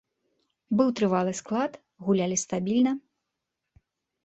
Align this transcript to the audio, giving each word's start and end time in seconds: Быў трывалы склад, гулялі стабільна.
Быў 0.79 0.89
трывалы 0.99 1.33
склад, 1.41 1.77
гулялі 2.09 2.41
стабільна. 2.47 2.97